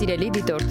[0.00, 0.70] Սիրելի դիտորդ,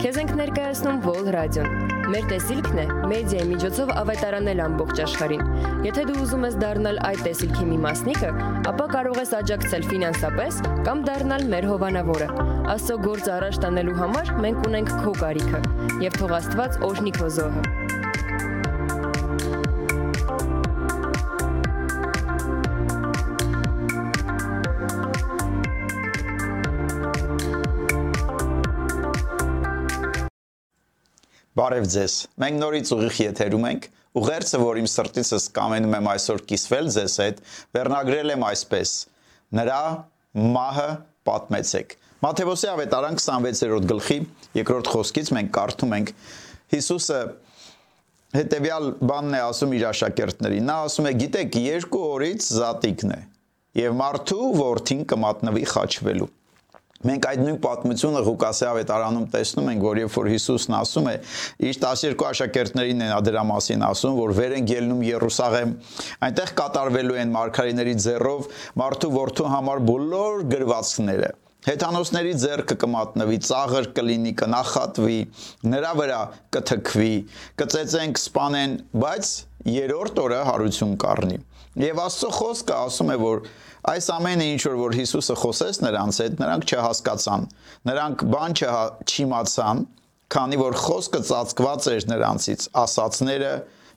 [0.00, 5.50] քեզ ենք ներկայացնում Vol Radio-ն։ Մեր տեսիլքն է մեդիայի միջոցով ավետարանել ամբողջ աշխարհին։
[5.84, 8.30] Եթե դու ուզում ես դառնալ այդ տեսիլքի մի մասնիկը,
[8.72, 12.30] ապա կարող ես աջակցել ֆինանսապես կամ դառնալ մեր հովանավորը։
[12.76, 15.62] Աստծո գործ առաջ տանելու համար մենք ունենք քո կարիքը։
[16.06, 17.79] Եվ թող Աստված օրհնի քո զոհը։
[31.60, 36.86] Բարև ձեզ։ Մենք նորից ուղիղ եթերում ենք։ Ուղերձը, որ իմ սրտիցս կամենում եմ այսօր կիսվել
[36.94, 37.42] ձեզ հետ,
[37.76, 38.92] վերնագրել եմ այսպես.
[39.60, 39.82] Նրա
[40.56, 40.88] մահը
[41.28, 41.92] պատմեցեք։
[42.24, 44.18] Մատթեոսի ավետարան 26-րդ գլխի
[44.60, 46.14] երկրորդ խոսքից մենք կարդում ենք
[46.70, 47.20] Հիսուսը
[48.36, 51.14] հետեւյալ բանն է ասում իր աշակերտներին։ Նա ասում է.
[51.24, 53.22] «Գիտեք, երկու օրից զատիկն է,
[53.80, 56.28] եւ մարդու որդին կմատնվի խաչվելու»։
[57.00, 61.14] Մենք այդ նույն պատմությունը Ղուկասի ավետարանում տեսնում ենք, որ երբ որ Հիսուսն ասում է,
[61.70, 65.72] իր 12 աշակերտներին են դրա մասին ասում, որ վեր են ելնում Երուսաղեմ,
[66.28, 68.50] այնտեղ կատարվելու են մարգարեների ձեռով
[68.84, 75.18] մարդու որդու համար բոլոր գրվածքները։ Հեթանոսների ձեռքը կմատնվի, ծաղր կլինի, կնախատվի,
[75.72, 76.20] նրա վրա
[76.56, 77.10] կթքվի,
[77.60, 79.32] կծեծեն, կսպանեն, բայց
[79.80, 81.36] երրորդ օրը հարություն կառնի։
[81.78, 83.44] Եվ Աստծո խոսքը ասում է, որ
[83.80, 87.44] Այս ամենը ինչ որ Հիսուսը խոսեց նրանց հետ, նրանք չհասկացան։
[87.88, 88.56] Նրանք բան
[89.08, 89.78] չիմացան,
[90.30, 93.52] քանի որ խոսքը ծածկված էր նրանցից, ասացները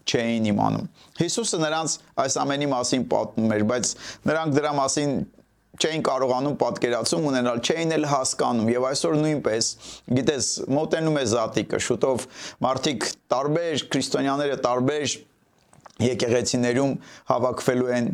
[0.07, 0.87] չէին իմանում։
[1.19, 3.91] Հիսուսը նրանց այս ամենի մասին պատմում էր, բայց
[4.31, 5.13] նրանք դրա մասին
[5.83, 9.69] չէին կարողանում պատկերացում ունենալ, չէին էլ հասկանում եւ այսօր նույնպես
[10.19, 12.27] գիտես մոտենում է զատիկը շուտով
[12.63, 15.15] մարդիկ տարբեր քրիստոնյաները տարբեր
[16.01, 16.93] եկեղեցիներում
[17.29, 18.07] հավաքվելու են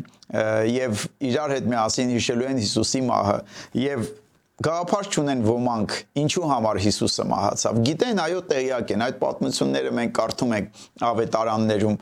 [0.70, 3.36] եւ իրար հետ միասին հիշելու են Հիսուսի մահը
[3.80, 4.10] եւ
[4.60, 10.52] գաղափար չունեն ոմանք ինչու համար Հիսուսը մահացավ գիտեն այո տեղյակ են այդ պատմությունները մենք կարդում
[10.58, 11.96] ենք ավետարաններում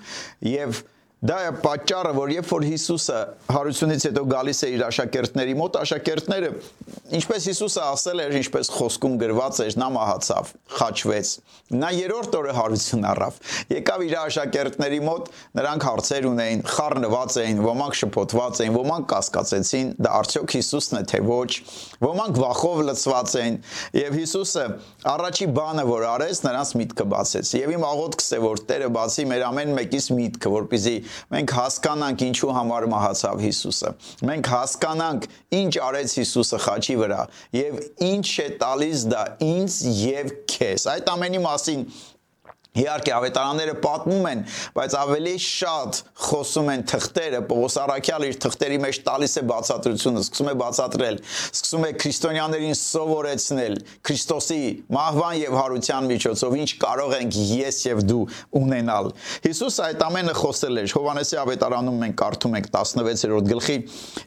[0.51, 0.81] եւ
[1.19, 3.21] Դա է պատճառը, որ երբ որ Հիսուսը
[3.51, 6.51] հարությունից հետո գալիս է իր աշակերտների մոտ, աշակերտները,
[7.19, 11.33] ինչպես Հիսուսը ասել էր, ինչպես խոսքում գրված էր, նա մահացավ, խաչվեց։
[11.75, 13.41] Նա երրորդ օրը հարություն առավ։
[13.75, 15.27] Եկավ իր աշակերտների մոտ,
[15.59, 21.21] նրանք հարցեր ունեին, խառնված էին, ոմանք շփոթված էին, ոմանք կասկածեցին, դա արդյոք Հիսուսն է թե
[21.29, 21.51] ոչ։
[21.99, 23.59] Ոմանք վախով լցված էին,
[23.99, 24.65] եւ Հիսուսը
[25.19, 29.45] առաջի բանը, որ արեց, նրանց միտքը բացեց։ Եվ իմ աղոթքս է, որ Տերը բացի մեր
[29.49, 30.97] ամեն մեկից միտքը, որպեսզի
[31.35, 33.93] մենք հասկանանք ինչու համար մահացավ Հիսուսը։
[34.29, 35.27] Մենք հասկանանք
[35.59, 37.23] ինչ արեց Հիսուսը խաչի վրա
[37.59, 41.85] եւ ինչ է տալիս դա ինձ եւ քեզ։ Այդ ամենի մասին
[42.79, 44.45] Իհարկե ավետարանները պատմում են,
[44.79, 50.51] բայց ավելի շատ խոսում են թղթերը։ Պողոս Արաքյալը իր թղթերի մեջ տալիս է բացատրությունը, սկսում
[50.53, 51.21] է բացատրել,
[51.59, 53.79] սկսում է քրիստոնյաներին սովորեցնել
[54.09, 54.61] Քրիստոսի
[54.95, 58.21] մահվան եւ հարության միջոցով ինչ կարող ենք ես եւ դու
[58.61, 59.11] ունենալ։
[59.47, 63.77] Հիսուս այդ ամենը խոսել էր։ Հովանեսի ավետարանում մենք կարդում ենք 16-րդ գլխի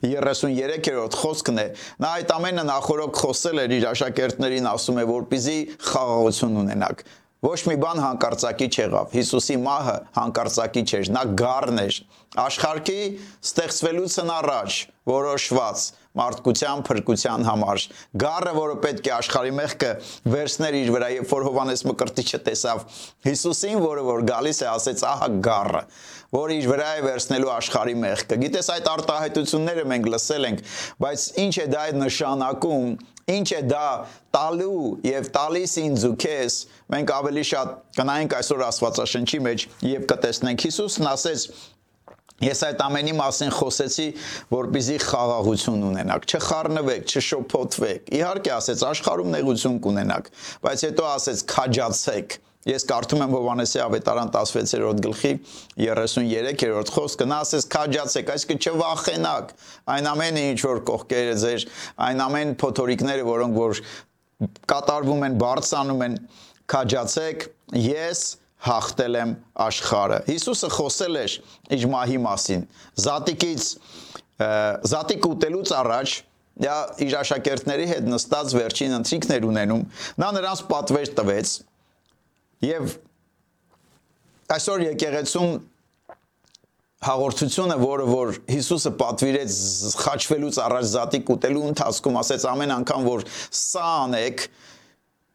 [0.02, 1.66] 33-րդ խոսքն է։
[2.04, 5.58] Նա այդ ամենը նախորոք խոսել էր իր աշակերտներին, ասում է, որպիսի
[5.92, 7.04] խաղաղություն ունենաք
[7.42, 11.96] Ոչ մի բան հանկարծակի չեղավ։ Հիսուսի մահը հանկարծակի չէր, նա գառն էր։
[12.42, 13.00] Աշխարհի
[13.48, 14.76] ստեղծվելուց առաջ
[15.10, 15.82] որոշված
[16.22, 17.84] մարդկության փրկության համար։
[18.22, 19.90] Գառը, որը պետք է աշխարհի մեղքը
[20.34, 22.82] վերցներ իր վրա, երբ որ Հովանես Մկրտիչը տեսավ
[23.26, 25.82] Հիսուսին, որը որ գալիս է, ասեց, ահա գառը,
[26.32, 30.62] որ իր վրա է վերցնելու աշխարհի մեղքը։ Գիտես այդ արտահայտությունները մենք լսել ենք,
[31.04, 32.86] բայց ինչ է դա նշանակում
[33.30, 33.88] Ինչ է դա
[34.34, 36.54] տալու եւ տալիս ինձ ու քեզ
[36.90, 41.46] մենք ավելի շատ կնայենք այսօր Աստվածաշնչի մեջ եւ կտեսնենք Հիսուսն ասեց
[42.42, 44.06] Ես այդ ամենի մասին խոսեցի,
[44.50, 50.30] որպեսզի խաղաղություն ունենաք, չխառնվեք, չշոփոթվեք։ Իհարկե ասեց աշխարհում նեղություն կունենաք,
[50.66, 52.36] բայց հետո ասեց քաջացեք
[52.68, 55.32] Ես կարդում եմ Հովանեսի ավետարան 16-րդ գլխի
[55.82, 59.50] 33-րդ խոսքը, նա ասես քաջացեք, այսինքն չվախենակ։
[59.96, 61.66] Այն ամենը ինչ որ կողքերը ձեր,
[62.06, 63.82] այն ամեն փոթորիկները, որոնք որ
[64.72, 66.16] կատարվում են, բարձանում են,
[66.70, 67.48] քաջացեք,
[67.82, 68.22] ես
[68.62, 69.34] հաղթել եմ
[69.66, 71.36] աշխարը։ Հիսուսը խոսել էր
[71.76, 72.62] իր մահի մասին։
[73.02, 73.66] Զատիկից
[74.92, 76.14] զատիկ ուտելուց առաջ
[77.02, 79.84] իր աշակերտների հետ նստած վերջին ընթրիքներ ունենում,
[80.22, 81.52] նա նրանց պատվեր տվեց
[82.62, 82.96] Եվ
[84.52, 85.54] այսօր եկեղեցում
[87.02, 89.54] հաղորդությունը, որը որ Հիսուսը պատվիրեց
[89.98, 94.44] խաչվելուց առաջ զատիկ ուտելու ընթացքում, ասեց ամեն անգամ որ սա անեք,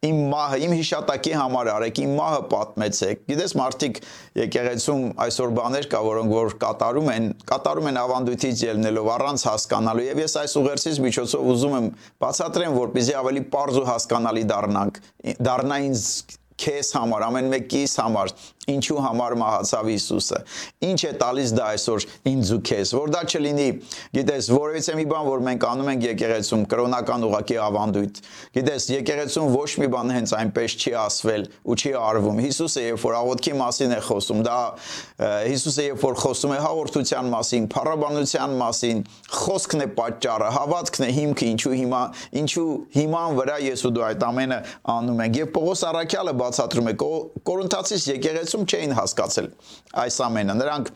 [0.07, 3.99] իմ մահը, իմ հիշատակի համար արեք, իմ մահը պատմեցեք։ Գիտես, մարդիկ
[4.37, 10.21] եկեղեցում այսօր բաներ կա, որոնք որ կատարում են, կատարում են ավանդույթից ելնելով առանց հասկանալու։ Եվ
[10.23, 11.87] ես այս ուղերձից միջոցով ուզում եմ
[12.23, 15.01] բացատրեմ, որպեսզի ավելի པարզ ու հասկանալի դառնանք,
[15.49, 16.05] դառնա ինձ
[16.61, 18.33] քեզ համար, ամեն մեկիս համար,
[18.67, 20.39] ինչու համար մահացավ Հիսուսը։
[20.87, 23.67] Ինչ է տալիս դա այսօր ինձ ու քեզ, որ դա չլինի,
[24.17, 28.19] գիտես, որևիցե մի բան, որ մենք անում ենք եկեղեցում, կրոնական ուղակի ավանդույթ։
[28.57, 33.17] Գիտես, եկեղեցում ոչ մի բան հենց այնպես չի ասվել ու չի արվում։ Հիսուսը երբ որ
[33.17, 34.57] աղոթքի մասին է խոսում, դա
[35.47, 39.01] Հիսուսը երբ որ խոսում է հաղորդության մասին, փառաբանության մասին,
[39.37, 42.01] խոսքն է պատճառը, հավատքն է հիմքը, ինչու հիմա,
[42.41, 42.67] ինչու
[42.97, 44.59] հիման վրա ես ու դու այդ ամենը
[44.97, 46.95] անում ենք։ Եվ Պողոս Արաքյալը բացատրում է
[47.47, 48.07] Կորինթացիս
[48.57, 49.51] եկեղեցում չէին հասկացել
[50.01, 50.95] այս ամենը։ Նրանք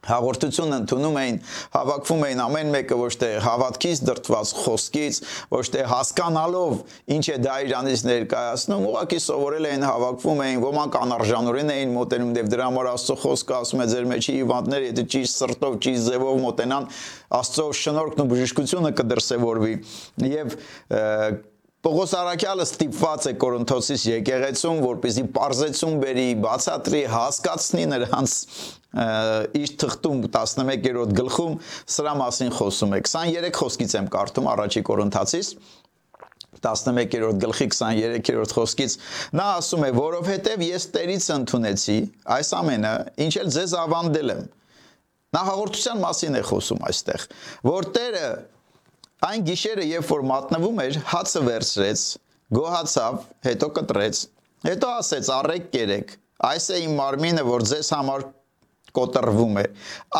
[0.00, 1.38] հաղորդություն ընդունում էին,
[1.74, 5.18] հավաքվում էին ամեն մեկը ոչ թե հավատքից դրտված խոսքից,
[5.52, 6.78] ոչ թե հասկանալով
[7.16, 12.50] ինչ է դա Իրանից ներկայացնում, ուղղակի սովորել էին, հավաքվում էին, ոմանք անարժանորեն էին մոտենում, դեպ
[12.54, 16.90] դրա համար Աստծո խոսքը ասում է ձեր մեջի հիվանդները, եթե ճիշտ սրտով, ճիշտ ձևով մոտենան,
[17.40, 19.74] Աստծո շնորհքն ու բժշկությունը կդրսևորվի։
[20.30, 20.56] Եւ
[21.80, 28.34] Պողոս Արաքյալը ստիպված է Կորինթոսից եկեղեցում, որպեսզի parzեցում բերի, բացատրի, հասկացնի նրանց
[29.60, 31.56] իր թղթում 11-րդ գլխում
[31.96, 33.00] սրա մասին խոսում է.
[33.08, 35.50] 23 խոսքից եմ կարդում առաջի Կորինթացից
[36.60, 39.00] 11-րդ գլխի 23-րդ խոսքից
[39.40, 39.90] նա ասում է.
[39.96, 41.98] Որովհետև ես Տերից ընդունեցի
[42.36, 42.94] այս ամենը
[43.24, 44.46] ինչ էլ ձեզ ավանդել եմ
[45.30, 47.28] նա հաղորդության մասին է խոսում այստեղ
[47.70, 48.26] որ Տերը
[49.20, 52.02] Այն գիշերը, երբ որ մատնվում էր, հացը վերցրեց,
[52.56, 54.20] գոհացավ, հետո կտրեց,
[54.64, 55.28] հետո ասեց.
[55.36, 56.14] «Առեք կերեք,
[56.48, 58.24] այս է իմ մարմինը, որ ձեզ համար
[58.96, 59.66] կոտրվում է։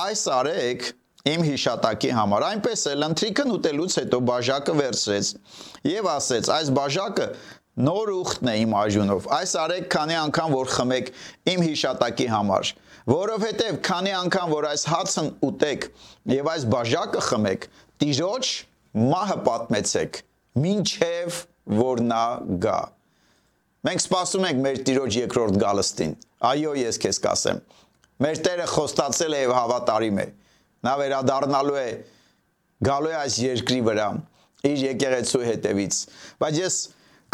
[0.03, 0.85] Այս արեք
[1.33, 5.33] իմ հիշատակի համար»։ Այնպես էլ ընթրիքն ուտելուց հետո բաժակը վերցրեց
[5.95, 6.53] եւ ասեց.
[6.61, 7.27] «Այս բաժակը
[7.81, 11.13] նոր ուխտն է իմ աջունով։ Այս արեք քանի անգամ որ խմեք
[11.57, 12.73] իմ հիշատակի համար,
[13.11, 15.87] որովհետև քանի անգամ որ այս հացն ուտեք
[16.37, 17.71] եւ այս բաժակը խմեք,
[18.03, 18.51] տիրոջ
[18.97, 20.21] մահը պատմեցեք,
[20.71, 21.37] ինչև
[21.81, 22.25] որ նա
[22.65, 22.79] գա։
[23.87, 26.17] Մենք սպասում ենք մեր Տիրոջ երկրորդ գալստին։
[26.51, 27.61] Այո, ես քեզ կասեմ։
[28.21, 30.27] Մեր Տերը խոստացել է եւ հավատարիմ է։
[30.85, 31.87] Նա վերադառնալու է
[32.91, 34.09] գալու է այս երկրի վրա
[34.71, 36.01] իր եկեղեցու հետևից։
[36.41, 36.77] Բայց ես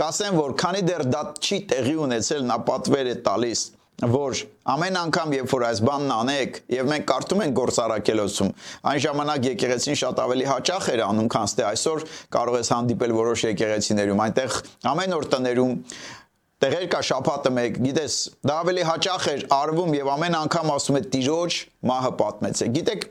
[0.02, 3.62] կասեմ, որ քանի դեռ դա չի տեղի ունեցել, նա պատվեր է տալիս
[3.96, 8.50] որ ամեն անգամ երբ որ այս բանն անեք եւ մենք կարդում ենք գործարակելոցում
[8.92, 12.04] այն ժամանակ եկեղեցին շատ ավելի հաճախ էր անում քան ստե այսօր
[12.36, 14.58] կարող ես հանդիպել որոշ եկեղեցիներում այնտեղ
[14.92, 15.74] ամեն օր տներում
[16.56, 18.14] տեղեր կա շապատը մեկ գիտես
[18.48, 21.58] դա ավելի հաճախ էր արվում եւ ամեն անգամ ասում է տիրոջ
[21.88, 23.08] մահը պատմեցեք գիտեք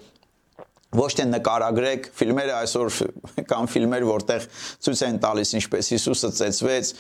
[0.96, 2.98] ոչ թե նկարագրեք ֆիլմերը այսօր
[3.52, 4.48] կան ֆիլմեր որտեղ
[4.86, 6.92] ցույց են տալիս ինչպես Հիսուսը ծեծվեց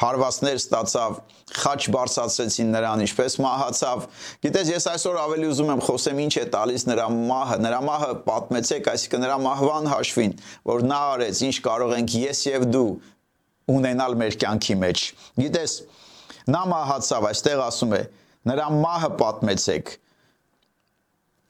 [0.00, 1.16] հարվածներ ստացավ,
[1.52, 4.04] խաչ բարձացրեցին նրան, ինչպես մահացավ։
[4.46, 8.88] Գիտես, ես այսօր ավելի ուզում եմ խոսեմ ինչ է տալիս նրա մահը, նրա մահը պատմեցեք,
[8.92, 10.34] այսինքն նրա մահվան հաշվին,
[10.72, 12.88] որ նա արեց, ինչ կարող ենք ես եւ դու
[13.72, 15.04] ունենալ մեր կյանքի մեջ։
[15.42, 15.76] Գիտես,
[16.56, 18.02] նա մահացավ, այստեղ ասում է,
[18.48, 19.92] նրա մահը պատմեցեք։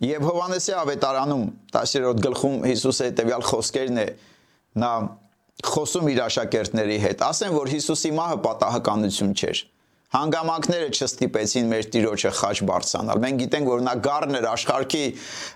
[0.03, 4.07] Եվ Հովանեսի ավետարանում 10-րդ գլխում Հիսուսը հետեւյալ խոսքերն է
[4.83, 4.93] նա
[5.61, 9.63] խոսում իր աշակերտների հետ, ասեն, որ Հիսուսի մահը պատահականություն չէր։
[10.13, 15.07] Հանգամանքները չստիպեցին մեր Տիրոջը խաչ բարձանալ։ Մենք գիտենք, որ նա գառներ աշխարհի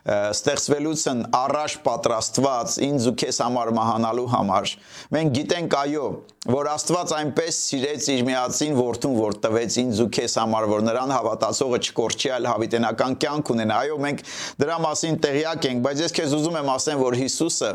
[0.06, 4.72] ստեղծվելուցն առաջ պատրաստված ինձ ու քեզ համար մահանալու համար։
[5.12, 6.08] Մենք գիտենք այո,
[6.56, 11.16] որ Աստված այնպես սիրեց իր միածին որդուն, որ տվեց ինձ ու քեզ համար, որ նրան
[11.20, 14.28] հավատացողը չկորչի, այլ հավիտենական կյանք ունենա։ Այո, մենք
[14.64, 17.72] դրա մասին տեղյակ ենք, բայց ես քեզ ուզում եմ ասեմ, որ Հիսուսը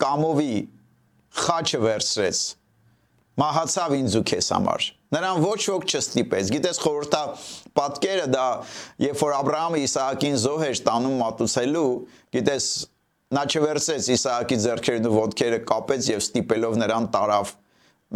[0.00, 0.54] կամովի
[1.38, 2.40] խաչը վերցրեց
[3.40, 7.20] մահացավ ինձ ու քեզ համար նրան ոչ ոք չստիպեց գիտես խորհրդա
[7.78, 8.46] պատկերը դա
[9.04, 11.86] երբ որ Աբ รา համը Իսահակին զոհ էր տանում մատուցելու
[12.36, 12.66] գիտես
[13.36, 17.54] նա չվերցեց Իսահակի ձեռքերն ու ոտքերը կապեց եւ ստիպելով նրան տարավ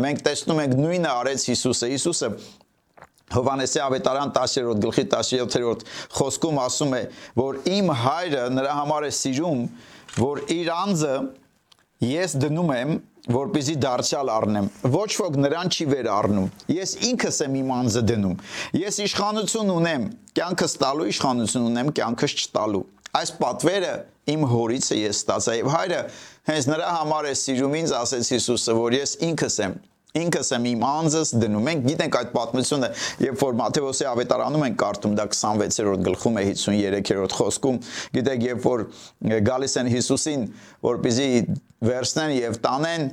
[0.05, 2.31] մենք տեսնում ենք նույնը արեց Հիսուսը Հիսուսը
[3.35, 5.85] Հովանեսի ավետարան 10-րդ գլխի 17-րդ
[6.19, 7.01] խոսքում ասում է,
[7.41, 9.63] որ իմ հայրը նրա համար է սիրում,
[10.21, 11.15] որ իր անձը
[12.03, 12.97] Ես դնում եմ,
[13.35, 18.35] որպեսի դարձյալ առնեմ։ Ոչ ոք նրան չի վեր առնում։ Ես ինքս եմ իմ անձը դնում։
[18.81, 22.85] Ես իշխանություն ունեմ, կյանքս տալու իշխանություն ունեմ, կյանքս չտալու։
[23.15, 23.95] Այս պատվերը
[24.35, 26.05] իմ հորից է ես ստացա եւ հայրը
[26.51, 29.83] հենց նրա համար է սիրում ինձ ասեց Հիսուսը, որ ես ինքս եմ
[30.15, 32.91] ինքս եմ իմ անձս դնում։ Մենք գիտենք այդ պատմությունը,
[33.25, 37.81] երբ որ Մատթեոսի ավետարանում ենք կարդում, դա 26-րդ գլխում է 53-րդ խոսքում,
[38.15, 38.85] գիտեք, երբ որ
[39.51, 40.47] գալիս են Հիսուսին,
[40.87, 41.29] որպեսզի
[41.89, 43.09] վերցնեն եւ տանեն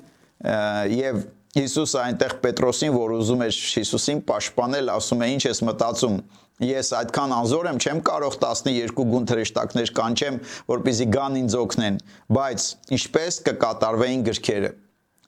[0.98, 5.28] եւ Հիսուսը այնտեղ Պետրոսին, որ ուզում էր Հիսուսին պաշտպանել, ասում է.
[5.36, 6.14] «Ինչ ես մտածում»
[6.62, 10.38] ես այդքան անզոր եմ, չեմ կարող 12 գուն թրեշտակներ կանչեմ,
[10.70, 11.98] որպեսզի գան ինձ օգնեն,
[12.38, 14.72] բայց ինչպես կկատարվեին գրքերը։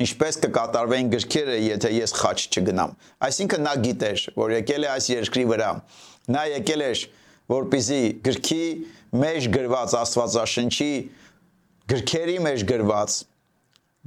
[0.04, 2.96] Ինչպես կկատարվեին գրքերը, եթե ես խաչ չգնամ։
[3.28, 5.70] Այսինքն նա գիտեր, որ եկել է այս երկրի վրա։
[6.34, 7.04] Նա եկել էր,
[7.54, 8.64] որպեսզի գրքի
[9.24, 10.94] մեջ գրված Աստվածաշնչի
[11.94, 13.18] գրքերի մեջ գրված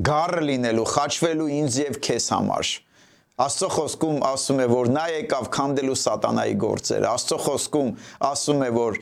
[0.04, 2.72] գառը լինելու, խաչվելու ինձ եւ քեզ համար
[3.36, 7.90] Աստծո խոսքում ասում է, որ նա եկավ քանդելու սատանայի գործերը։ Աստծո խոսքում
[8.24, 8.94] ասում է, որ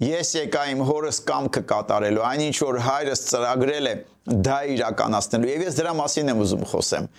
[0.00, 3.92] ես եկա իմ հորս կամքը կատարելու, այնինչ որ հայրս ծրագրել է,
[4.48, 7.10] դա իրականացնելու։ Եվ ես դրա մասին եմ ուզում խոսեմ։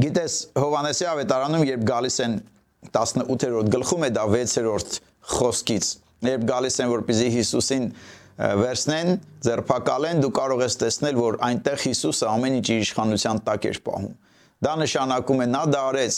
[0.00, 2.40] Գիտես, Հովանեսի ավետարանում, երբ գալիս են
[2.88, 4.98] 18-րդ գլխում է դա 6-րդ
[5.36, 5.90] խոսքից,
[6.30, 7.90] երբ գալիս են որպեսզի Հիսուսին
[8.40, 13.80] վերցնեն, ձերբակալեն, դու կարող ես տեսնել, որ այնտեղ Հիսուսը ամեն ինչ իր իշխանության տակ էր
[13.90, 14.14] պահում
[14.60, 16.16] Դա նշանակում է նա դա արեց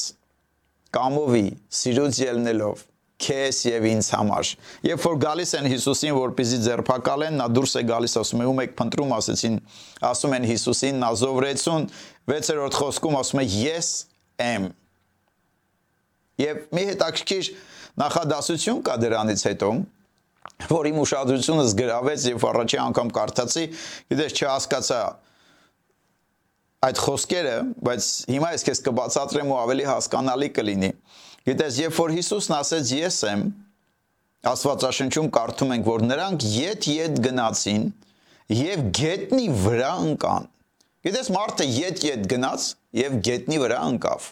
[0.97, 1.45] կամովի,
[1.79, 2.81] սիրուց ելնելով
[3.23, 4.49] քեզ եւ ինձ համար։
[4.88, 8.75] Երբ որ գալիս են Հիսուսին, որպեսզի ձերբակալեն, նա դուրս է գալիս, ասում է՝ «Ում եք
[8.81, 9.59] փնտրում», ասեցին,
[10.11, 11.87] ասում են Հիսուսին, Նազովրեցուն
[12.33, 13.93] 6-րդ խոսքում ասում է՝ «Ես
[14.43, 14.69] եմ»։
[16.43, 17.52] Եվ մի հետաքրքիր
[18.02, 19.71] նախադասություն կա դրանից հետո,
[20.70, 23.64] որ իմ ուշադրությունս գրավեց եւ առաջի անգամ կարդացի,
[24.12, 25.00] գիտես չհասկացա
[26.82, 27.56] այդ խոսքերը,
[27.87, 30.90] բայց հիմա ես քեզ կբացատրեմ ու ավելի հասկանալի կլինի։
[31.46, 33.44] Գիտես, երբ որ Հիսուսն ասեց ես եմ,
[34.52, 37.84] Աստվածաշնչում կարդում ենք, որ նրանք յետ-յետ գնացին
[38.58, 40.49] եւ գետնի վրա ընկան։
[41.06, 42.64] Գիտես, մարդը յետ-յետ գնաց
[42.99, 44.26] եւ գետնի վրա ընկավ։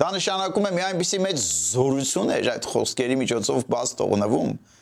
[0.00, 4.79] Դա նշանակում է մի այնպիսի մեծ զորություն էր այդ խոսքերի միջոցով բաց թողնվում, որ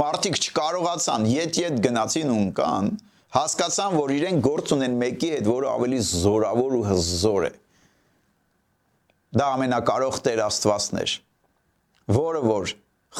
[0.00, 2.86] մարդիկ չկարողացան յետ-յետ գնացին ու ընկան,
[3.36, 7.50] հասկացան, որ իրեն գործ ունեն մեկի հետ, որը ավելի զորավոր ու հզոր է։
[9.36, 11.14] Դա ամենակարող Տեր Աստվածն էր,
[12.16, 12.72] որը որ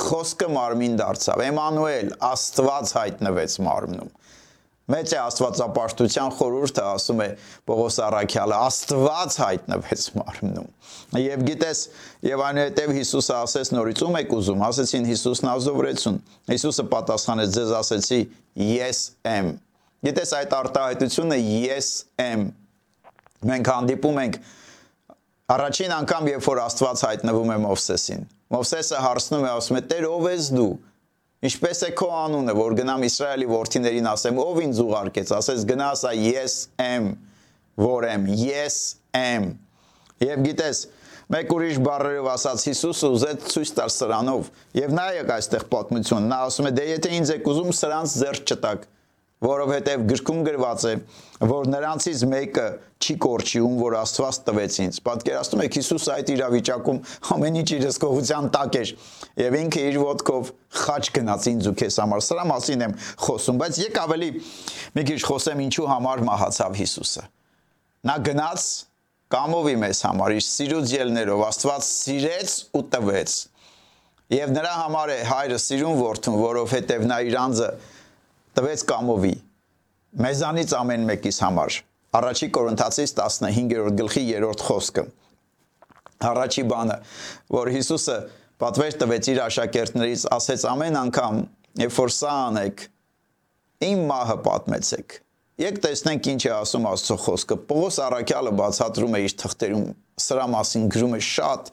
[0.06, 4.10] խոսքը մարմին դարձավ։ Էմանուել, Աստված հայտնվեց մարմնում։
[4.86, 7.28] Մեծ է Աստվածապաշտության խորհուրդը ասում է
[7.66, 10.70] Պողոս Արաքյալը Աստված հայտնվեց մարմնում։
[11.26, 11.82] Եվ գիտես,
[12.30, 16.22] եւ այնուհետեւ Հիսուսը ասեց նորից ում եք ուզում, ասեցին Հիսուսն ազովրեցուն։
[16.54, 18.20] Հիսուսը պատասխանեց ձեզ ասեցի
[18.70, 19.02] ես
[19.34, 19.54] եմ
[20.06, 21.86] Գիտես այդ արտահայտությունը ես
[22.22, 22.42] եմ։
[23.48, 24.36] Մենք հանդիպում ենք
[25.56, 29.82] առաջին անգամ, երբ որ Աստված հայտնվում է Մովսեսին։ Մովսեսը հարցնում է, ասում է.
[29.90, 30.68] «Տեր, ով ես դու»։
[31.46, 36.12] Ինչպես է քո անունը, որ գնամ Իսրայելի որդիներին ասեմ, ով ինձ ուղարկեց, ասես գնա ասա
[36.16, 37.08] ես եմ,
[37.82, 38.78] որ եմ, ես
[39.20, 39.46] եմ։
[40.26, 40.80] Եվ գիտես,
[41.36, 44.50] մեկ ուրիշ բառերով ասած Հիսուսը ուզեց ցույց տալ սրանով։
[44.80, 46.72] Եվ նայեք այստեղ պատմություն։ Նա ասում է.
[46.76, 48.86] «Դե եթե ինձ եք ուզում, սրանց ձեռք չտակ»
[49.44, 50.92] որովհետև գրքում գրված է,
[51.44, 52.66] որ նրանցից մեկը
[52.96, 57.00] չի կորչի, ում որ Աստված տվեց ինձ։ Պատկերացնում եք Հիսուսը այդ իրավիճակում
[57.36, 58.92] ամեն ինչ իր հսկողության տակ էր
[59.42, 62.94] եւ ինքը իր ոտքով խաչ գնաց ինձ ու քեզ համար։ Սրա մասին եմ
[63.26, 64.30] խոսում, բայց եկ ավելի
[64.96, 67.26] մի քիչ խոսեմ ինչու համար մահացավ Հիսուսը։
[68.06, 68.64] Նա գնաց
[69.36, 73.36] կամովի մեզ համար իր սիրուց ելներով Աստված սիրեց ու տվեց։
[74.36, 77.68] Եվ նրա համար է հայրը սիրուն որդուն, որովհետև նա իր անձը
[78.56, 79.34] տվեց կամովի
[80.26, 81.78] մեզանից ամեն մեկիս համար
[82.16, 85.04] առաջի կորինթացից 15-րդ գլխի 3-րդ խոսքը
[86.30, 86.96] առաջի բանը
[87.56, 88.16] որ Հիսուսը
[88.62, 91.40] պատվեր տվեց իր աշակերտներից ասեց ամեն անգամ
[91.82, 92.84] երբ որ սա անեք
[93.90, 95.18] իմ մահը պատմեցեք
[95.56, 99.84] Եկ տեսնենք ինչ է ասում Աստծո խոսքը։ Պողոս Արաքյալը բացատրում է իր թղթերում
[100.20, 101.70] սրա մասին գրում է շատ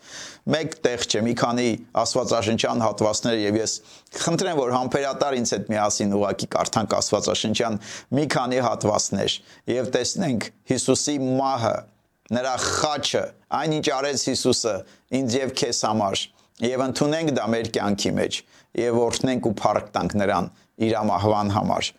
[0.54, 1.66] մեկ տեղ չէ, մի քանի
[2.00, 3.74] Աստվածաշնչյան հատվածներ եւ ես
[4.24, 7.80] խնդրեմ, որ համբերատար ինձ հետ միասին ուղակի կարդանք Աստվածաշնչյան
[8.20, 9.36] մի քանի հատվածներ
[9.74, 11.76] եւ տեսնենք Հիսուսի մահը,
[12.40, 13.26] նրա խաչը,
[13.60, 14.78] այնինչ արեց Հիսուսը
[15.20, 16.24] ինձ եւ քեզ համար
[16.72, 18.42] եւ ընդունենք դա մեր կյանքի մեջ
[18.80, 20.50] եւ օրհնենք ու փառք տանք նրան
[20.88, 21.94] իր ամահվան համար։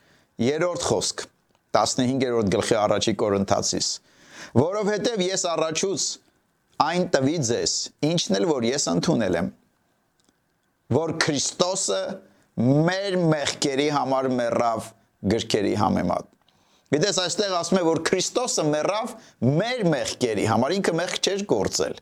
[0.44, 1.28] Երորդ խոսք
[1.75, 3.88] 15-րդ գլխի առաջի Կորինթացիս,
[4.61, 6.07] որովհետև ես առաջուց
[6.85, 7.75] այն տվի ձեզ,
[8.11, 9.50] ինչն էլ որ ես ընդունել եմ,
[10.95, 12.02] որ Քրիստոսը
[12.88, 14.88] մեր մեղքերի համար մեռավ
[15.35, 16.31] գրքերի համեմատ։
[16.95, 19.14] Գիտես, այստեղ ասում է, որ Քրիստոսը մեռավ
[19.59, 21.97] մեր մեղքերի համար, ինքը մեղք չէր գործել։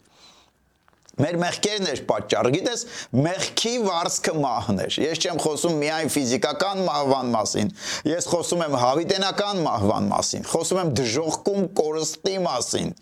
[1.20, 7.32] Մեր մեղքերն էր պատճառը։ Գիտես, մեղքի վարձքը մահն էր։ Ես չեմ խոսում միայն ֆիզիկական մահվան
[7.34, 7.72] մասին։
[8.08, 12.94] Ես խոսում եմ հավիտենական մահվան մասին։ Խոսում եմ դժողքում կորստի մասին։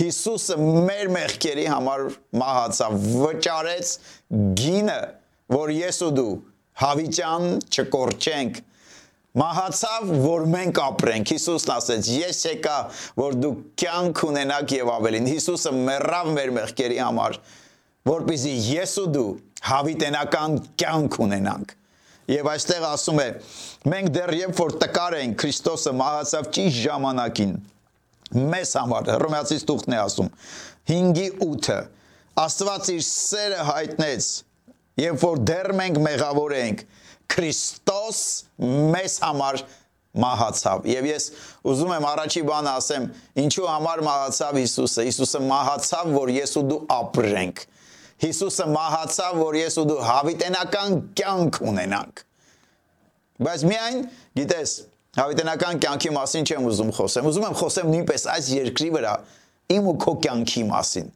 [0.00, 0.56] Հիսուսը
[0.88, 2.06] մեր մեղքերի համար
[2.40, 2.96] մահացավ,
[3.26, 3.92] վճարեց
[4.62, 4.98] գինը,
[5.58, 6.32] որ ես ու դու
[6.78, 8.64] հավիտյան չկորչենք
[9.38, 12.10] մահացավ, որ մենք ապրենք։ Հիսուսն ասեց.
[12.16, 12.76] Ես եկա,
[13.20, 17.40] որ դու կյանք ունենաք եւ ավելին։ Հիսուսը մեռավ մեր մեղքերի համար,
[18.08, 19.28] որպեսզի ես ու դու
[19.68, 21.74] հավիտենական կյանք ունենանք։
[22.28, 23.28] Եվ այստեղ ասում է.
[23.88, 27.54] մենք դեռ երբ որ տկար ենք, Քրիստոսը մահացավ ճիշտ ժամանակին
[28.28, 30.28] մեզ համար Հռոմեացիս տուղթն է ասում
[30.90, 31.78] 5-ի 8-ը
[32.42, 34.28] Աստված իր սերը հայտնեց
[35.00, 36.84] երբ որ դեռ մենք մեղավոր ենք
[37.34, 38.20] Քրիստոս
[38.94, 39.62] մեզ համար
[40.18, 41.26] մահացավ եւ ես
[41.68, 43.08] ուզում եմ առաջի բանը ասեմ
[43.44, 47.64] ինչու համար մահացավ Հիսուսը Հիսուսը մահացավ որ ես ու դու ապրենք
[48.24, 52.24] Հիսուսը մահացավ որ ես ու դու հավիտենական կյանք ունենանք
[53.46, 54.00] բայց միայն
[54.40, 54.72] գիտես
[55.18, 59.14] Հավիտենական կյանքի մասին չեմ ուզում խոսեմ։ Ուզում եմ խոսեմ նույնպես այս երկրի վրա
[59.74, 61.08] իմ ու քո կյանքի մասին։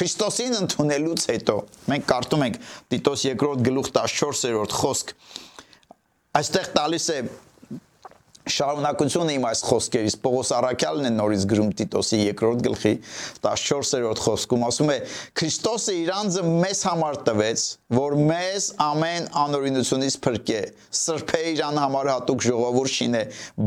[0.00, 1.56] Քրիստոսին ընդունելուց հետո
[1.90, 2.58] մենք կարդում ենք
[2.94, 5.12] Տիտոս 2-րդ գլուխ 14-րդ խոսք։
[6.30, 7.14] Այստեղ տալիս է
[8.54, 10.14] շարունակությունը իմ այս խոսքերից.
[10.22, 12.92] Պողոս Արաքյալն է նորից գրում Տիտոսի 2-րդ գլխի
[13.42, 14.62] 14-րդ խոսքում.
[14.68, 14.96] Ասում է
[15.40, 17.66] Քրիստոսը իր անձը մեզ համար տվեց
[17.98, 20.62] որ մեզ ամեն անօրինությունից փրկե
[21.02, 23.24] սրբե իրան համար հատուկ ժողովուրդ շինե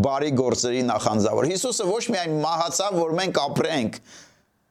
[0.08, 4.00] բարի գործերի նախանձավոր Հիսուսը ոչ միայն մահացավ որ մենք ապրենք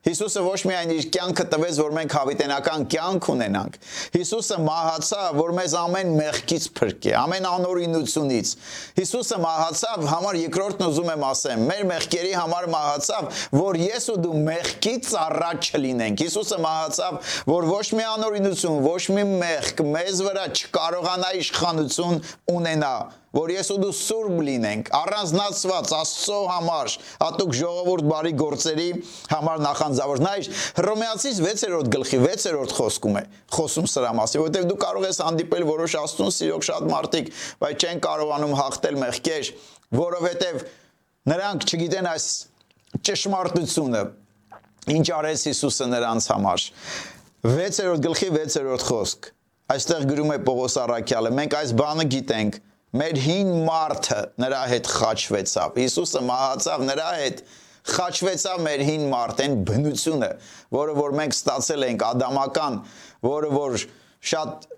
[0.03, 3.77] Հիսուսը ոչ միայն իր կյանքը տվեց, որ մենք հավիտենական կյանք ունենանք։
[4.17, 8.51] Հիսուսը մահացավ, որ մեզ ամեն մեղքից փրկի, ամեն անօրինությունից։
[8.99, 13.31] Հիսուսը մահացավ, համար երկրորդն ուզում եմ ասեմ, մեր մեղքերի համար մահացավ,
[13.63, 19.27] որ ես ու դու մեղքից առաջ չլինենք։ Հիսուսը մահացավ, որ ոչ մի անօրինություն, ոչ մի
[19.39, 22.25] մեղք մեզ վրա չկարողանա իշխանություն
[22.59, 22.97] ունենա
[23.33, 28.89] որ ես ու դու սուրբ լինենք, առանձնացված Աստծո համար, հատուկ ժողովուրդ բարի գործերի
[29.33, 30.37] համար նախանձավոր։ Նայ,
[30.79, 33.25] Հռոմեացիս 6-րդ գլխի 6-րդ խոսքում է,
[33.57, 38.03] խոսում սրա մասին, որովհետև դու կարող ես հանդիպել որոշ Աստծուն սիրող շատ մարդիկ, բայց չեն
[38.05, 39.53] կարողանում հաղթել մեղքեր,
[40.03, 40.65] որովհետև
[41.33, 42.27] նրանք չգիտեն այս
[43.09, 44.03] ճշմարտությունը,
[44.93, 46.67] ինչ արեց Հիսուսը նրանց համար։
[47.43, 49.31] 6-րդ գլխի 6-րդ խոսք։
[49.73, 51.31] Այստեղ գրում է Պողոս Արաքյալը.
[51.39, 52.59] մենք այս բանը գիտենք,
[53.01, 57.39] մեր հին մարդը նրա հետ խաչվեցավ։ Հիսուսը մահացավ նրա հետ
[57.93, 60.29] խաչվեցավ մեր հին մարդեն բնությունը,
[60.77, 62.77] որը որ մենք ստացել ենք ադամական,
[63.27, 63.79] որը որ
[64.33, 64.69] շատ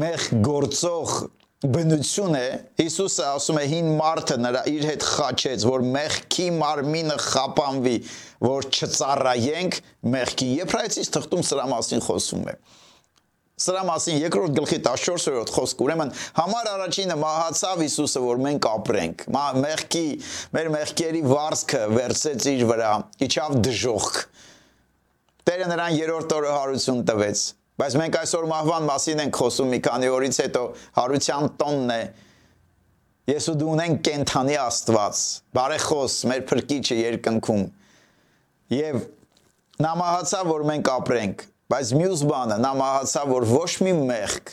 [0.00, 1.14] մեղ գործող
[1.60, 2.44] բնություն է
[2.80, 7.96] Հիսուսը ասում է հին մարդը նրա իր հետ խաչեց որ մեղքի մարմինը խապանվի
[8.46, 9.76] որ չծառայենք
[10.14, 12.54] մեղքի Եբրայեցիս թղթում սրա մասին խոսում է
[13.60, 19.24] Սրա մասին երկրորդ գլխի 14-րդ խոսք ուրեմն համար առաջինը մահացավ Հիսուսը որ մենք ապրենք
[19.64, 20.04] մեղքի
[20.56, 22.92] մեր մեղքերի վարձքը վերցեց իր վրա
[23.26, 24.18] իջավ դժոխք
[25.50, 27.44] Տերը նրան երրորդ օրը հարություն տվեց
[27.80, 30.64] բայց մենք այսօր մահվան մասին ենք խոսում մի քանի օրից հետո
[31.00, 32.02] հարության տոնն է
[33.30, 35.18] Ես ու դու ունենք կենթանի Աստված
[35.54, 37.64] բարեխոս մեր փրկիչը երկնքում
[38.74, 38.96] եւ
[39.84, 44.48] նա մահացավ որ մենք ապրենք Բայց մյուս բանը նա մահացավ, որ ոչ մի մեղք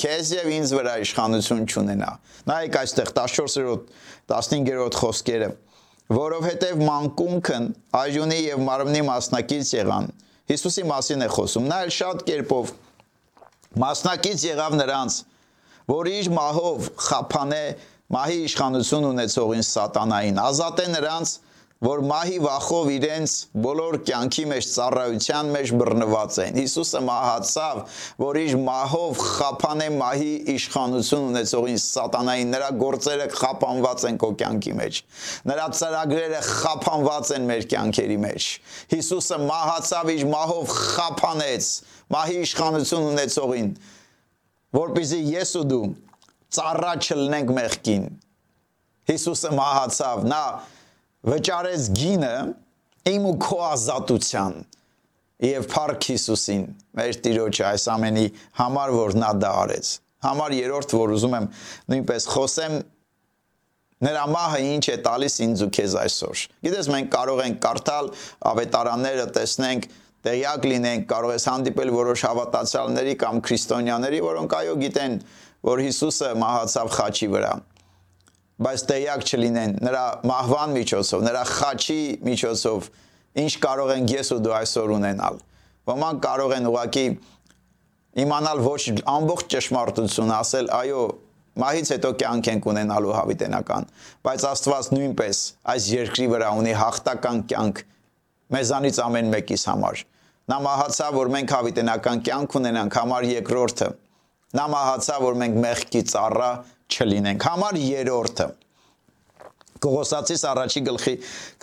[0.00, 2.08] քեզ եւ ինձ վրա իշխանություն չունենա։
[2.48, 3.92] Նայեք այստեղ 14-րդ
[4.32, 5.50] 15-րդ խոսքերը,
[6.16, 7.68] որովհետեւ մանկունքն
[8.00, 10.08] այժունի եւ մարմնի մասնակից եղան։
[10.54, 12.72] Հիսուսի մասին է խոսում։ Նա էլ շատ կերպով
[13.84, 15.20] մասնակից եղավ նրանց,
[15.94, 17.64] որ իր մահով խափանե
[18.14, 21.38] մահի իշխանություն ունեցողին սատանային, ազատե նրանց
[21.84, 23.32] որ մահի վախով իրենց
[23.64, 27.80] բոլոր կյանքի մեջ ծառայության մեջ բռնված են։ Հիսուսը մահացավ,
[28.24, 34.74] որ իր մահով խափան է մահի իշխանություն ունեցողին սատանային, նրա գործերը խափանված են քո կյանքի
[34.80, 35.00] մեջ։
[35.52, 38.48] Նրա ծրագրերը խափանված են մեր կյանքերի մեջ։
[38.94, 41.72] Հիսուսը մահացավ իր մահով խափանեց
[42.14, 43.72] մահի իշխանություն ունեցողին,
[44.74, 45.86] որպեսզի ես ու դու
[46.54, 48.06] ծառա չլնենք մեղքին։
[49.04, 50.44] Հիսուսը մահացավ, նա
[51.24, 52.34] վճարեց գինը
[53.14, 54.56] իմ ու քո ազատության
[55.44, 56.64] եւ Փարք Հիսուսին
[57.00, 58.24] մեր Տիրոջը այս ամենի
[58.60, 59.92] համար որ նա դա արեց
[60.24, 61.48] համար երրորդ որ ուզում եմ
[61.92, 62.76] նույնպես խոսեմ
[64.04, 68.10] նրա մահը ինչ է տալիս ինձ ու քեզ այսօր գիտես մենք կարող ենք կարդալ
[68.52, 69.88] ավետարանները տեսնենք
[70.24, 75.16] տեղյակ լինենք կարող ես հանդիպել որոշ հավատացյալների կամ քրիստոնյաների որոնք այո գիտեն
[75.68, 77.52] որ Հիսուսը մահացավ խաչի վրա
[78.62, 82.88] բայց տեղյակ չլինեն նրա մահվան միջոցով, նրա խաչի միջոցով
[83.44, 85.40] ինչ կարող են ես ու դու այսօր ունենալ։
[85.90, 87.06] Ոմանք կարող են ուղակի
[88.24, 91.02] իմանալ ոչ ամբողջ ճշմարտություն, ասել այո,
[91.64, 93.88] մահից հետո կյանք ենք ունենալու հավիտենական,
[94.26, 95.42] բայց Աստված նույնպես
[95.74, 97.82] այս երկրի վրա ունի հաղթական կյանք
[98.54, 100.04] մեզանից ամեն մեկիս համար։
[100.44, 103.88] Նա մահացավ, որ մենք հավիտենական կյանք ունենանք, համար երկրորդը։
[104.54, 106.50] Նա մահացավ, որ մենք մեղքի ծառա
[106.92, 108.50] չլինենք։ Համար երրորդը
[109.84, 111.14] Կողոսացիս առաջի գլխի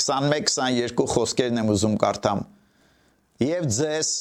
[0.02, 2.44] 21-22 խոսքերն եմ ուզում կարդամ։
[3.42, 4.12] Եվ ձեզ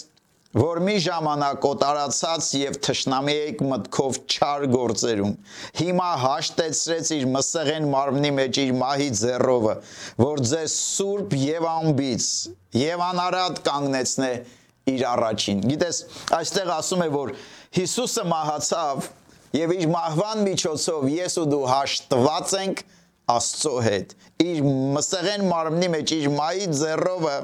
[0.56, 5.34] որ մի ժամանակ օտարացած եւ թշնամի եք մտքով չար գործերում
[5.78, 9.76] հիմա հաշտեցրեց իր մսեղեն մարմնի մեջ իր մահի ձեռովը
[10.24, 12.26] որ ձեզ սուրբ եւ անբից
[12.80, 14.32] եւ անարատ կանգնեցնե
[14.90, 16.02] իր առաջին գիտես
[16.40, 17.34] այստեղ ասում է որ
[17.78, 19.10] Հիսուսը մահացավ
[19.56, 22.82] եւ իր մահվան միջոցով ես ու դու հաշտված ենք
[23.30, 24.56] Աստծո հետ իր
[24.96, 27.34] մսեղեն մարմնի մեջ իր մայի ձեռովը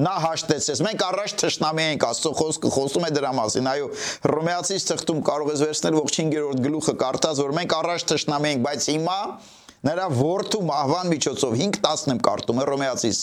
[0.00, 3.90] նա հաշտեցես մենք առաջ թշնամի ենք Աստծո խոսքը խոսում է դրա մասին այո
[4.24, 8.88] Հռոմեացիս թղթում կարող ես վերցնել ողջ 5-րդ գլուխը կարդաց որ մենք առաջ թշնամի ենք բայց
[8.94, 9.18] հիմա
[9.88, 13.20] նրա որդու մահվան միջոցով 5:10 եմ կարդում Հռոմեացիս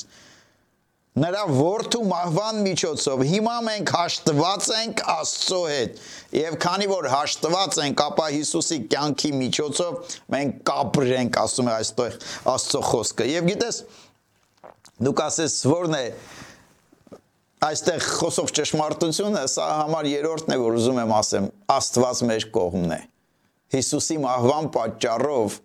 [1.16, 6.02] նրա որդու մահվան միջոցով հիմա մենք հաշտված ենք Աստծո հետ
[6.36, 12.18] եւ քանի որ հաշտված ենք ապա Հիսուսի կյանքի միջոցով մենք կապրենք ասում է այստեղ
[12.56, 13.80] Աստծո խոսքը եւ գիտես
[15.08, 16.04] դուք ասես ո՞րն է
[17.70, 21.50] այստեղ խոսող ճշմարտությունը սա համար երրորդն է որ ուզում եմ ասեմ
[21.80, 23.02] Աստված մեր կողմն է
[23.76, 25.60] Հիսուսի մահվան պատճառով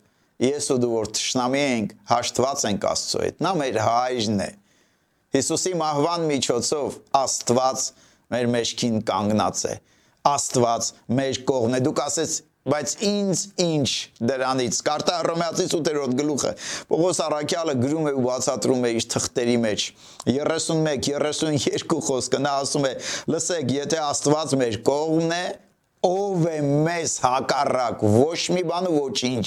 [0.47, 4.51] ես ու դու որ ճշնամի ենք հաշտված ենք Աստծո հետ նա մեր հայրն է
[5.31, 7.83] Հիսուսի մահվան միջոցով Աստված
[8.35, 9.75] մեր մեջքին կանգնած է։
[10.31, 10.89] Աստված
[11.21, 12.33] մեր կողմն է։ Դուք ասեց
[12.71, 13.91] բայց ինձ ինչ
[14.31, 16.51] դրանից կարտա հռոմեացիս 8-րդ գլուխը
[16.91, 19.87] Պողոս Արաքյալը գրում է ու բացատրում է իր թղթերի մեջ
[20.35, 22.93] 31 32 խոսքը նա ասում է
[23.33, 25.43] լսեք եթե Աստված մեր կողմն է
[26.11, 26.59] ով է
[26.91, 29.47] մեզ հակառակ ոչ մի բան ու ոչինչ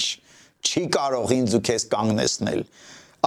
[0.64, 2.66] չի կարող ինձ ու քեզ կանգնեցնել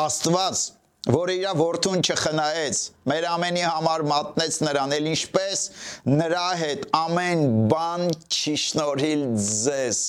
[0.03, 0.67] Աստված
[1.07, 5.63] որը իր որդուն չխնայեց, մեր ամենի համար մատնեց նրան, էլ ինչպես
[6.11, 10.03] նրա հետ ամեն բան չիշնորհիլ ձեզ։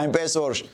[0.00, 0.64] Այնպես որ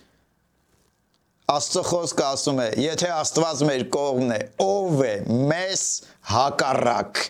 [1.54, 5.14] Աստծո խոսքը ասում է, եթե Աստված մեր կողմն է, ով է
[5.50, 5.82] մեզ
[6.30, 7.20] հակառակ։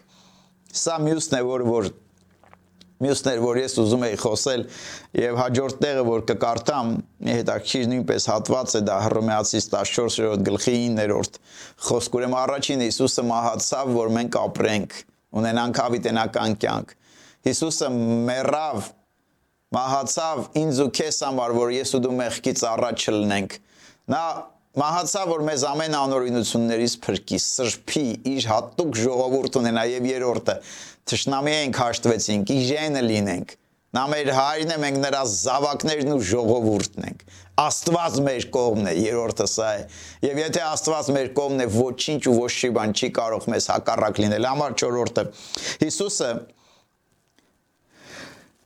[0.84, 1.88] Սա մյուսն է, որ որ
[3.02, 4.62] մյուսներ, որ ես ուզում եի խոսել
[5.18, 6.92] եւ հաջորդ տեղը, որ կկարդամ,
[7.26, 11.40] հետաքրքիր նույնպես հատված է դա Հռոմեացիս 14-րդ գլխի 9-րդ
[11.88, 14.96] խոսք, ուրեմն առաջին Հիսուսը մահացավ, որ մենք ապրենք,
[15.42, 16.96] ունենանք հավիտենական կյանք։
[17.50, 17.92] Հիսուսը
[18.30, 18.88] մեռավ,
[19.74, 23.56] մահացավ ինձ ու քեզ համար, որ ես ու դու մեղքից առաջ չլնենք։
[24.14, 24.24] Նա
[24.74, 30.56] մահացավ որ մեզ ամեն անօրինություններից փրկի, սրբի, իր հատուկ ժողովուրդ ունենա եւ երրորդը
[31.10, 33.54] Թշնամի ենք հաշտվեցինք, իժենը լինենք։
[33.94, 37.20] Նա մեր հայրն է, մենք նրա զավակներն ու ժողովուրդն ենք։
[37.62, 39.84] Աստված մեր կողմն է, երրորդը սա է։
[40.24, 44.20] Եվ եթե Աստված մեր կողմն է, ոչինչ ու ոչ մի բան չի կարող մեզ հակառակ
[44.24, 45.24] լինել։ Համար 4-րդը
[45.84, 46.30] Հիսուսը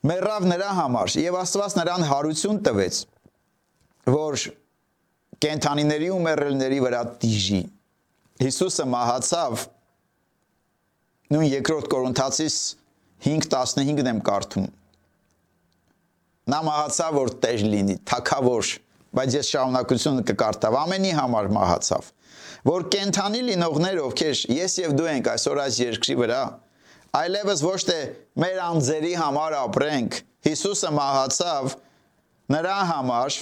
[0.09, 3.03] մեռավ նրա համար եւ Աստված նրան հարություն տվեց,
[4.15, 4.45] որ
[5.45, 7.61] կենթանիների ու մեռելների վրա դիժի։
[8.49, 9.67] Հիսուսը մահացավ
[11.29, 12.55] նույն երկրորդ Կորինթացիս
[13.25, 14.69] 5:15-ն եմ կարդում։
[16.49, 18.71] Նա մահացավ որ տեր լինի, թակավոր,
[19.19, 22.09] բայց ես շարունակությունը կկարդավ, ամենի համար մահացավ։
[22.69, 26.41] Որ կենթանի լինողներ ովքեր ես եւ դու ենք այսօր այս երկրի վրա,
[27.21, 27.99] այլևս ոչ թե
[28.45, 31.77] մեր անձերի համար ապրենք, Հիսուսը մահացավ
[32.57, 33.39] նրա համար,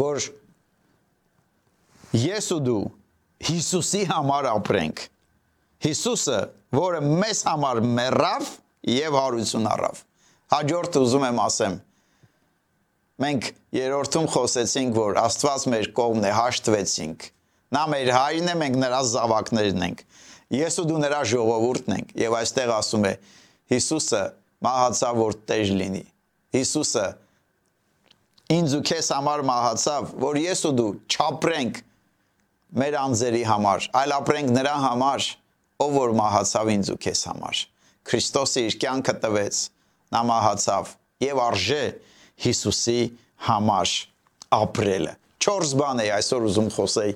[0.00, 0.24] որ
[2.24, 2.82] ես ու դու
[3.52, 5.06] Հիսուսի համար ապրենք
[5.84, 6.38] Հիսուսը,
[6.74, 8.48] որը մեզ համար մեռավ
[8.88, 10.00] եւ հարություն առավ։
[10.54, 11.76] Հաջորդը ուզում եմ ասեմ։
[13.18, 17.26] Մենք երրորդում խոսեցինք, որ Աստված մեր կողմն է, հաշտվեցինք։
[17.78, 20.04] Նա մեր հայրն է, մենք նրա զավակներն ենք։
[20.58, 23.14] Ես ու դու նրա ժողովուրդն ենք եւ այստեղ ասում է
[23.68, 24.22] Հիսուսը
[24.64, 26.04] մահացավ որ տեժ լինի։
[26.56, 27.04] Հիսուսը
[28.54, 31.82] ինձ ու քեզ համար մահացավ, որ ես ու դու չապրենք
[32.80, 35.26] մեր անձերի համար, այլ ապրենք նրա համար,
[35.78, 37.58] ով որ մահացավ ինձ ու քեզ համար։
[38.08, 39.58] Քրիստոսը իր կյանքը տվեց,
[40.14, 40.90] նա մահացավ
[41.22, 41.82] եւ արժե
[42.38, 43.02] Հիսուսի
[43.46, 43.92] համար
[44.58, 45.12] ապրելը։
[45.48, 47.14] 4 բան է այսօր ուզում խոսեի,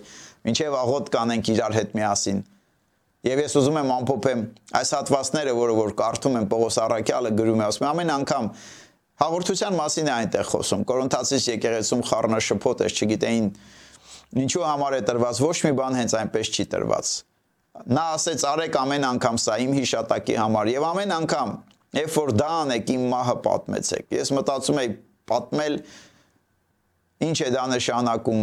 [0.52, 2.38] ինչեւ աղոտ կանենք իրար հետ միասին։
[3.22, 4.40] Եվ ես ուզում եմ ամփոփեմ
[4.78, 8.48] այս հատվածները, որը որ կարդում եմ Պողոս Արաքյալը գրում է, ասում է ամեն անգամ
[9.22, 13.50] հաղորդության մասին է այնտեղ խոսում։ Կորինթացիս եկեղեցում խառնաշփոթ էր, չգիտեին
[14.42, 17.12] ինչու համար է տրված, ոչ մի բան հենց այնպես չի տրված
[17.72, 21.52] նա ասեց արեք ամեն անգամ սա իմ հիշատակի համար եւ ամեն անգամ
[21.98, 24.92] երբ որ դա անեք իմ մահը պատմեցեք ես մտածում եի
[25.32, 25.78] պատմել
[27.28, 28.42] ինչ է դա նշանակում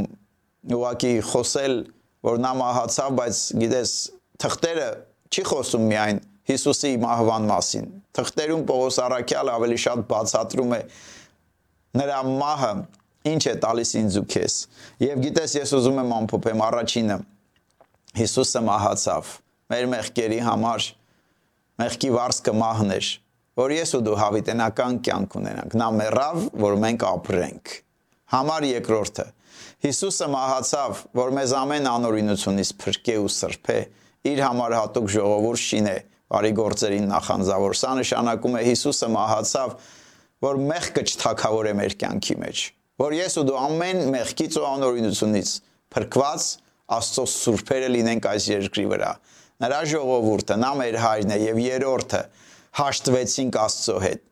[0.79, 1.77] ուղակի խոսել
[2.29, 3.93] որ նա մահացավ բայց գիտես
[4.43, 4.89] թղթերը
[5.29, 10.79] չի խոսում միայն Հիսուսի մահվան մասին թղթերում Պողոս Արաքյալը ավելի շատ բացատրում է
[11.99, 12.71] նրա մահը
[13.29, 14.55] ինչ է տալիս ինձ ու քեզ։
[15.03, 17.17] Եվ գիտես, ես ուզում եմ ամփոփեմ առաջինը։
[18.17, 19.33] Հիսուսը մահացավ
[19.69, 20.85] մեր մեղքերի համար։
[21.79, 23.09] Մեղքի վարձքը մահն էր,
[23.59, 27.75] որ ես ու դու հավիտենական կյանք ունենանք։ Նա մեռավ, որ մենք ապրենք։
[28.33, 29.27] Համար երկրորդը։
[29.85, 33.77] Հիսուսը մահացավ, որ մեզ ամեն անօրինությունից փրկե ու սրբե,
[34.29, 35.95] իր համար հատուկ ժողովուրդ շինե,
[36.29, 39.79] բարի գործերին նախանձավոր։ Սա նշանակում է Հիսուսը մահացավ,
[40.49, 42.67] որ մեղքը չթակավորե մեր կյանքի մեջ
[42.99, 45.51] որ ես ու դու ամեն մեղքից ու անօրինությունից
[45.95, 46.47] փրկված
[46.95, 49.11] Աստծո սուրբերը լինենք այս երկրի վրա։
[49.59, 52.21] Նրա ժողովուրդը, նա մեր հայրն է եւ երրորդը
[52.79, 54.23] հաշտվեցինք Աստծո հետ։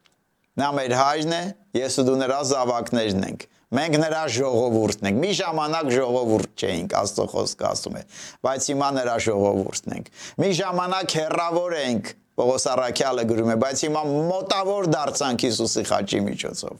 [0.58, 1.42] Նա մեր հայրն է,
[1.78, 7.26] ես ու դու նրա զավակներն ենք։ Մենք նրա ժողովուրդն ենք։ Մի ժամանակ ժողովուրդ չէինք, Աստծո
[7.34, 8.04] խոսքը ասում է,
[8.48, 14.02] բայց հիմա նրա ժողովուրդն ենք։ Մի ժամանակ հերրավոր ենք, Պողոս Արաքյալը գրում է, բայց հիմա
[14.08, 16.76] մոտավոր դարձանք Հիսուսի խաչի միջոցով։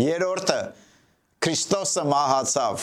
[0.00, 0.58] Երրորդը
[1.40, 2.82] Քրիստոսը մահացավ։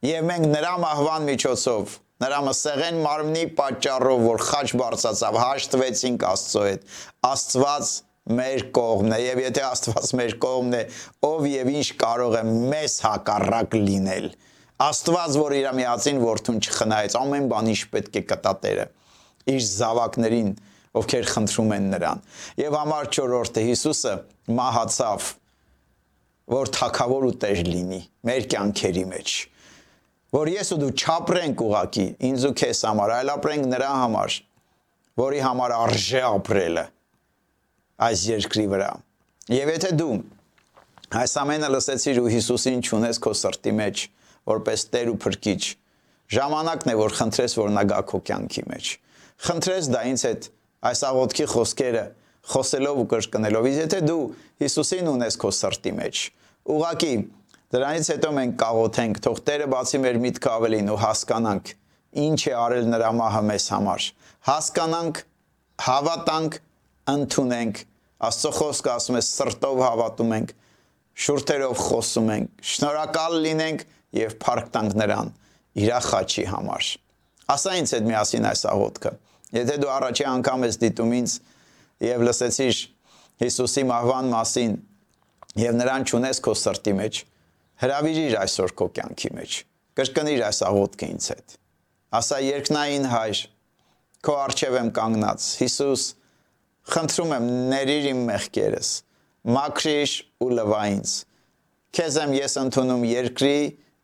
[0.00, 6.86] Եվ մենք նրա մահվան միջոցով, նրա մսեղեն մարմնի պատճառով, որ խաչ բարձացավ, հաշտվեցինք Աստծո հետ։
[7.30, 7.90] Աստված
[8.40, 10.80] մեր կողմն է եւ եթե Աստված մեր կողմն է,
[11.28, 14.30] ով եւ ինչ կարող է մեզ հակառակ լինել։
[14.80, 18.88] Աստված, որ իր միածին որդուն չխնայեց, ամեն բան ինչ պետք է կտա Տերը
[19.50, 20.50] իր զավակներին,
[21.00, 22.24] ովքեր խնդրում են նրան։
[22.60, 24.16] Եվ համար 4-րդը Հիսուսը
[24.60, 25.30] մահացավ
[26.50, 29.34] որ թակավոր ու տեր լինի մեր կյանքերի մեջ
[30.34, 34.36] որ ես ու դու չապրենք ուղակի ինձ ու քեզ համար այլ ապրենք նրա համար
[35.20, 36.84] որի համար արժե ապրելը
[38.06, 38.90] այս երկրի վրա
[39.50, 40.14] եւ եթե դու
[41.20, 44.04] այս ամենը լսեցիր ու Հիսուսին ճունես քո սրտի մեջ
[44.50, 45.62] որպես Տեր ու Փրկիչ
[46.30, 48.90] ժամանակն է որ խնդրես որ նա գա քո կյանքի մեջ
[49.50, 50.48] խնդրես դա ինձ հետ
[50.90, 52.04] այս աղոթքի խոսքերը
[52.50, 54.22] խոսելով ու կրկնելով իսկ եթե դու
[54.62, 56.22] Հիսուսին ունես քո սրտի մեջ
[56.70, 57.12] Ուղղակի
[57.70, 61.72] դրանից հետո մենք կաղոթենք, թող Տերը բացի մեր միտքը ավելին ու հասկանանք
[62.24, 64.06] ինչ է արել նրա մահը մեզ համար։
[64.50, 65.20] Հասկանանք,
[65.86, 66.56] հավատանք,
[67.14, 67.82] ընդունենք։
[68.30, 70.50] Աստծո խոսքը ասում է սրտով հավատում ենք,
[71.20, 73.84] շուրթերով խոսում ենք, շնորհակալ լինենք
[74.20, 75.30] եւ փառք տանք նրան
[75.80, 76.90] իր խաչի համար։
[77.50, 79.12] Ասա ինձ հետ միասին այս աղոթքը։
[79.50, 81.32] Եթե դու առաջի անգամ ես դիտում ինձ
[82.06, 82.80] եւ լսեցիր
[83.40, 84.72] Հիսուսի մահվան մասին,
[85.60, 87.20] եւ նրան ճունես քո սրտի մեջ,
[87.80, 89.56] հravirիր այսօր քո կյանքի մեջ։
[90.00, 91.54] Կրկնիր այս աղոթքը ինձ հետ։
[92.20, 93.40] Ասա երկնային հայր,
[94.26, 96.04] քո արչև եմ կանգնած։ Հիսուս,
[96.90, 98.90] խնդրում եմ ներիր իմ մեղքերս,
[99.56, 101.14] մաքրիր ու լվա ինձ։
[101.96, 103.56] Քեզ եմ ես ընդունում երկրի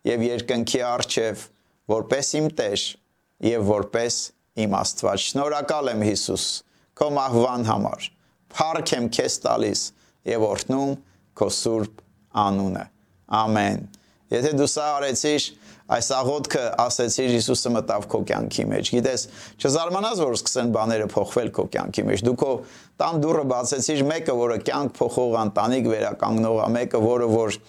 [0.07, 1.45] եւ երկնքի արչև,
[1.93, 2.87] որպես իմ Տեր
[3.47, 4.19] եւ որպես
[4.65, 6.49] իմ Աստված։ Շնորհակալ եմ Հիսուս
[6.97, 8.11] քո մահվան համար։
[8.57, 9.87] Փառք եմ քեզ տալիս
[10.33, 10.93] եւ օրհնում
[11.37, 12.05] քո սուրբ
[12.47, 12.85] անունը։
[13.27, 13.87] Ամեն։
[14.27, 15.45] Եթե դու սա արեցիր,
[15.87, 19.23] այս աղոթքը ասեցիր Հիսուսը մտավ քո կյանքի մեջ։ Գիտես,
[19.63, 22.51] չզարմանաս, որ սկսեն բաները փոխվել քո կյանքի մեջ։ Դու քո
[22.99, 27.59] տան դուռը բացեցիր մեկը, որը կյանք փոխող ընտանիք վերականգնող է, մեկը, որը որ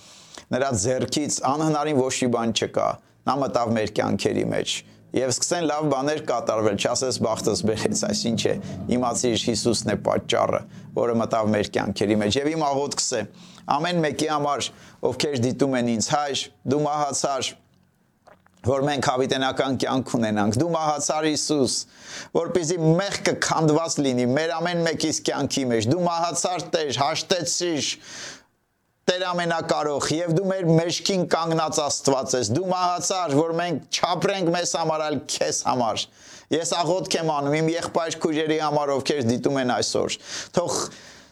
[0.59, 2.88] նրա ձեռքից անհնարին ոչ մի բան չկա։
[3.29, 4.79] Նա մտավ մեր կյանքերի մեջ
[5.16, 8.53] եւ սկսեն լավ բաներ կատարվել, չասես բախտս բերեց, այսինչ է,
[8.92, 10.61] իմացիր Հիսուսն է պատճառը,
[10.99, 13.23] որը մտավ մեր կյանքերի մեջ եւ իմ աղոթքս է
[13.76, 14.68] ամեն մեկի համար,
[15.09, 17.50] ովքեր դիտում են ինձ, հայր, դու մահացար,
[18.68, 21.74] որ մենք հավիտենական կյանք ունենանք։ Դու մահացար Հիսուս,
[22.35, 27.92] որպեսզի մեղքը քանդված լինի մեր ամեն մեկիս կյանքի մեջ։ Դու մահացար Տեր, հաշտեցիր
[29.09, 34.74] Տեր ամենակարող եւ դու մեր մեջքին կանգնած Աստված ես։ Դու մահացար, որ մենք չապրենք մեզ
[34.76, 36.02] համար, այլ քեզ համար։
[36.52, 40.18] Ես աղոթք եմ անում իմ եղբայր քույրերի համար, ովքեր դիտում են այսօր։
[40.59, 40.76] Թող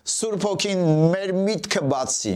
[0.06, 0.82] Սուրբ Հոգին
[1.14, 2.34] մեր միտքը բացի։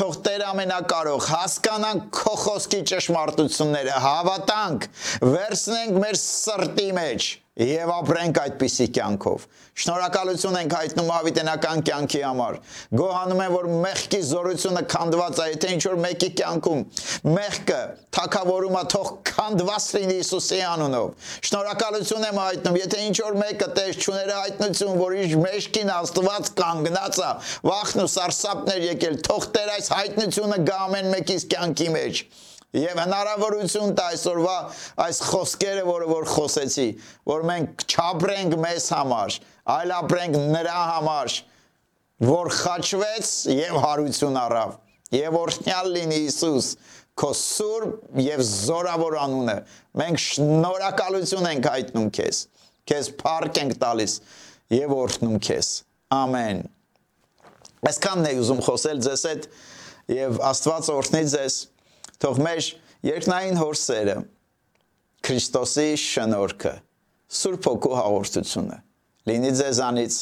[0.00, 4.88] Թող Տեր ամենակարող հասկանանք քո խոսքի ճշմարտությունները, հավատանք,
[5.34, 7.28] վերցնենք մեր սրտի մեջ
[7.60, 9.42] եւ ապրենք այդպիսի կյանքով։
[9.82, 12.54] Շնորհակալություն ենք հայտնում հավիտենական կյանքի համար։
[12.96, 16.80] Գոհանում եմ, որ մեղքի զորությունը քանդված է, եթե ինչ որ մեկի կյանքում
[17.28, 17.80] մեղքը
[18.16, 24.38] թակավորումը թող քանդված լինի Հիսուսի անունով։ Շնորհակալություն եմ հայտնում, եթե ինչ որ մեկը տես ճուները
[24.38, 27.32] հայտնություն, որ իր մեջքին Աստված կանգնած է,
[27.68, 32.24] վախն ու սարսափներ եկել, թող Տեր այս հայտնությունը գա ամեն մեկիս կյանքի մեջ
[32.72, 34.52] Եվ հնարավորություն տա այսօրվա
[35.04, 36.86] այս խոսքերը, որը որ խոսեցի,
[37.28, 39.34] որ մենք չապրենք մեզ համար,
[39.74, 41.34] այլ ապրենք նրա համար,
[42.32, 44.72] որ խաչվեց եւ հարություն առավ։
[45.12, 46.68] Եվ օրհնյալ լինի Հիսուս,
[47.20, 49.56] քո սուրբ եւ զորավոր անունը։
[50.00, 52.40] Մենք շնորհակալություն ենք հայտնում քեզ։
[52.88, 54.14] Քեզ փառք ենք տալիս
[54.72, 55.68] եւ օրհնում քեզ։
[56.16, 56.64] Ամեն։
[57.92, 59.46] Այսքանն է ուզում խոսել ձեզ հետ
[60.16, 61.60] եւ Աստված օրհնի ձեզ
[62.22, 62.66] թող մեր
[63.08, 64.12] երկնային հորսերը
[65.26, 66.72] Քրիստոսի շնորհքը
[67.38, 68.78] Սուրբ Հոգու հաղորդությունը
[69.30, 70.18] լինի ձեզանից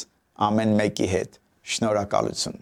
[0.47, 1.39] ամեն մեկի հետ
[1.75, 2.59] շնորհակալություն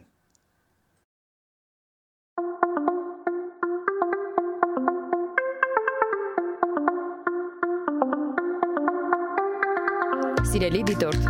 [10.49, 11.25] Սիրելի դիտորդ,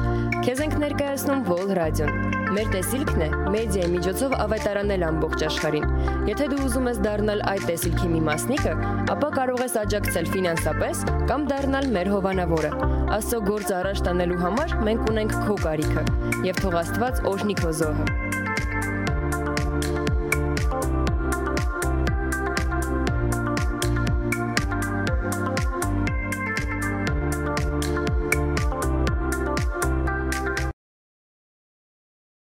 [0.50, 5.86] քեզ ենք ներկայացնում Vol Radio-ն։ Մեր տեսիլքն է մեդիայի միջոցով ավետարանել ամբողջ աշխարհին։
[6.26, 8.74] Եթե դու ուզում ես դառնալ այդ տեսիլքի մի մասնիկը,
[9.14, 12.72] ապա կարող ես աջակցել ֆինանսապես կամ դառնալ մեր հովանավորը։
[13.20, 16.08] Աստծո գործը առաջ տանելու համար մենք ունենք քո կարիքը,
[16.50, 18.29] եւ թող Աստված օրհնի քո զոհը։